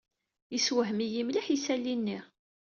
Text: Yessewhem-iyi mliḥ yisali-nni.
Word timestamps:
Yessewhem-iyi 0.53 1.23
mliḥ 1.27 1.45
yisali-nni. 1.49 2.19